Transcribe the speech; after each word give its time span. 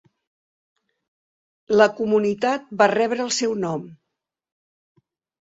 La 1.81 1.87
comunitat 1.99 2.67
va 2.81 2.89
rebre 2.95 3.25
el 3.27 3.31
seu 3.41 3.55
nom. 3.67 3.87